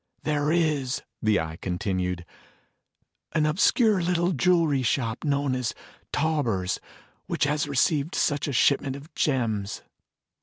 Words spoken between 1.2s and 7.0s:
the Eye continued, "an obscure little jewelry shop known as Tauber's